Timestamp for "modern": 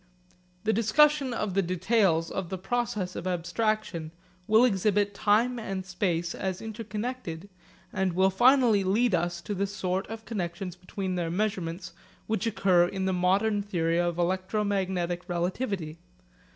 13.13-13.61